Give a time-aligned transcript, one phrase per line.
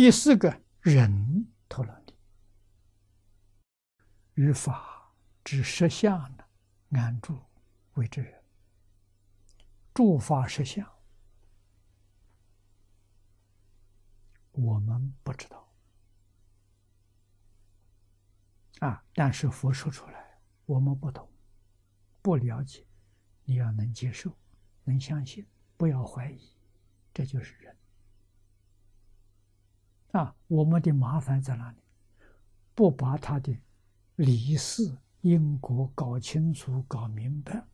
[0.00, 2.14] 第四个人陀罗尼，
[4.34, 6.44] 于法之实相呢，
[6.92, 7.36] 安住
[7.94, 8.40] 为之人。
[9.92, 10.88] 诸法实相，
[14.52, 15.68] 我们不知道
[18.78, 21.28] 啊，但是佛说出来，我们不懂，
[22.22, 22.86] 不了解，
[23.42, 24.32] 你要能接受，
[24.84, 25.44] 能相信，
[25.76, 26.52] 不要怀疑，
[27.12, 27.76] 这就是人。
[30.12, 31.78] 啊，我们的麻烦在哪里？
[32.74, 33.56] 不把他的
[34.16, 37.66] 理事因果搞清楚、搞明白，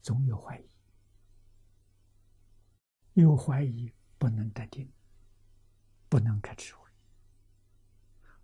[0.00, 0.68] 总有怀疑。
[3.14, 4.90] 有怀疑，不能得定，
[6.08, 6.88] 不能开智慧。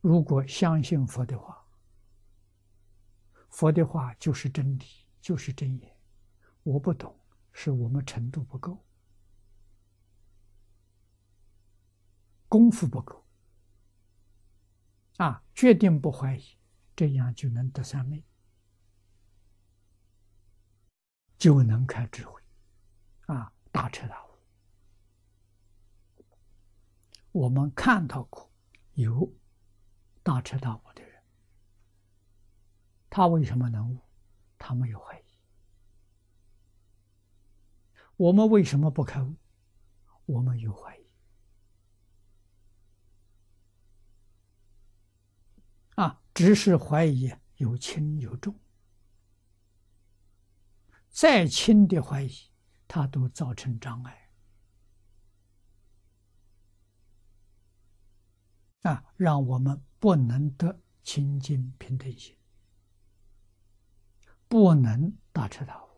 [0.01, 1.65] 如果相信佛的话，
[3.49, 4.85] 佛的话就是真理，
[5.21, 5.97] 就是真言。
[6.65, 7.19] 我不懂，
[7.53, 8.85] 是我们程度不够，
[12.47, 13.25] 功夫不够。
[15.19, 16.57] 啊，决定不怀疑，
[16.97, 18.25] 这样就能得三昧，
[21.37, 22.41] 就能开智慧，
[23.27, 24.29] 啊，大彻大悟。
[27.33, 28.51] 我们看到过
[28.95, 29.33] 有
[30.23, 31.23] 大彻大悟的人，
[33.11, 34.01] 他为什么能悟？
[34.57, 35.25] 他没有怀疑。
[38.17, 39.35] 我们为什么不开悟？
[40.27, 41.08] 我们有怀疑。
[46.39, 48.55] 只是怀疑有轻有重，
[51.09, 52.33] 再轻的怀疑，
[52.87, 54.31] 它都造成障碍。
[58.83, 62.37] 啊，让我们不能得清净平等心，
[64.47, 65.89] 不能大彻大悟。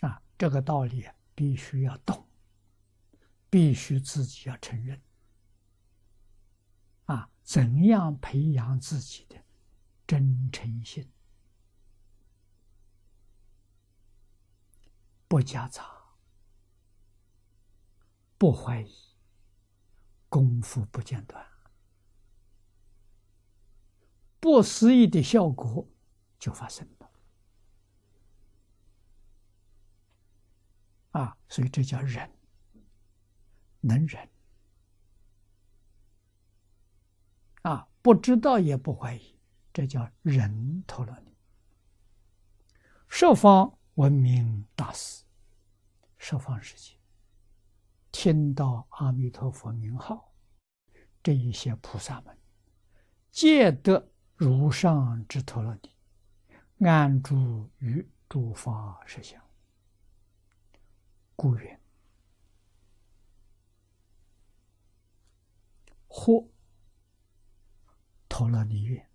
[0.00, 2.28] 啊，这个道理必须要懂，
[3.48, 5.00] 必须自己要承认。
[7.06, 9.44] 啊，怎样培养自己的
[10.06, 11.10] 真诚心？
[15.26, 15.84] 不夹杂，
[18.38, 18.94] 不怀疑。
[20.28, 21.46] 功夫不间断，
[24.38, 25.88] 不思议的效果
[26.38, 27.10] 就发生了。
[31.12, 32.30] 啊，所以这叫忍，
[33.80, 34.28] 能忍。
[38.06, 39.36] 不知道也不怀疑，
[39.72, 41.36] 这叫人陀罗尼。
[43.08, 45.24] 十方闻名大师，
[46.16, 46.96] 十方世界。
[48.12, 50.32] 听到阿弥陀佛名号，
[51.20, 52.38] 这一些菩萨们，
[53.32, 59.42] 皆得如上之陀罗尼，安住于诸法实相。
[61.34, 61.80] 故曰：
[66.06, 66.46] 或
[68.36, 69.08] 陀罗尼愿。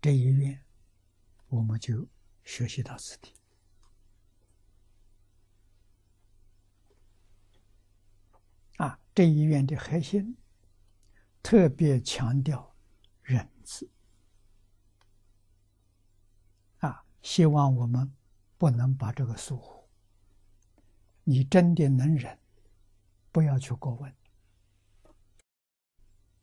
[0.00, 0.58] 这一愿，
[1.48, 2.08] 我们就
[2.44, 3.34] 学习到此地。
[8.78, 10.34] 啊，这一愿的核心
[11.42, 12.74] 特别强调
[13.22, 13.86] 忍字
[16.78, 18.10] 啊，希望我们
[18.56, 19.86] 不能把这个疏忽。
[21.24, 22.38] 你真的能忍，
[23.30, 24.10] 不要去过问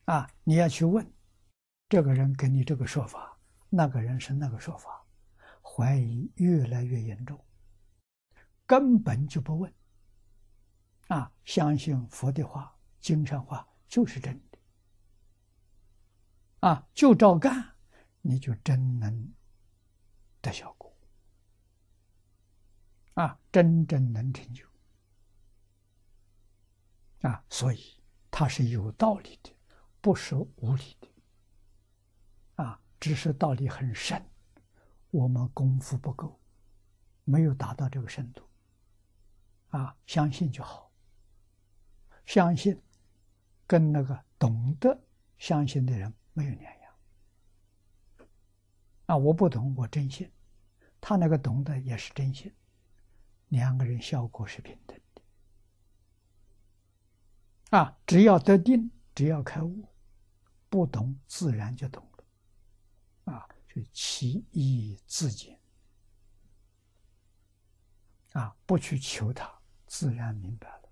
[0.08, 1.06] 啊，你要去问
[1.90, 3.38] 这个人给你这个说法，
[3.70, 5.06] 那个人是那个说法，
[5.62, 7.46] 怀疑越来越严重，
[8.66, 9.74] 根本就不问。
[11.10, 14.58] 啊，相信佛的话、经上话就是真的，
[16.62, 17.76] 啊，就照干，
[18.22, 19.34] 你就真能
[20.42, 20.98] 得效果，
[23.16, 24.66] 啊，真正能成就，
[27.22, 28.02] 啊，所以
[28.32, 29.54] 它是有道理的，
[30.02, 31.08] 不是无理的，
[32.64, 34.24] 啊，只是道理很深，
[35.12, 36.40] 我们功夫不够，
[37.24, 38.44] 没有达到这个深度，
[39.70, 40.92] 啊，相信就好。
[42.26, 42.82] 相信，
[43.66, 45.02] 跟那个懂得
[45.38, 46.94] 相信的人没有两样。
[49.08, 50.28] 啊，我不懂，我真信；
[51.00, 52.54] 他那个懂得也是真心，
[53.48, 55.22] 两个人效果是平等的。
[57.78, 59.90] 啊，只要得定，只要开悟，
[60.70, 63.34] 不懂自然就懂了。
[63.34, 65.60] 啊，就其意自见。
[68.34, 69.52] 啊，不去求他，
[69.88, 70.92] 自然明白了。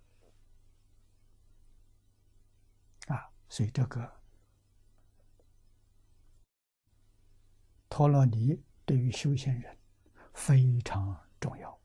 [3.15, 4.11] 啊所以，这个
[7.87, 9.77] 陀罗尼对于修行人
[10.33, 11.79] 非常重要。